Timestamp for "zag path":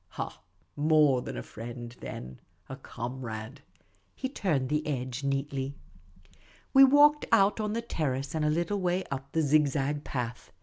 9.67-10.51